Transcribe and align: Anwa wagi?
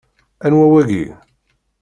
Anwa 0.45 0.65
wagi? 0.73 1.03